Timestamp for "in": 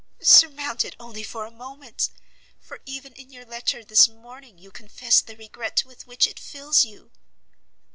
3.13-3.29